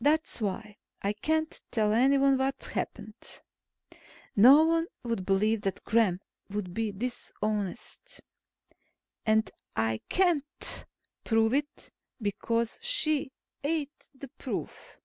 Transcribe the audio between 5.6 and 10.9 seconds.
that Gremm would be dishonest. And I can't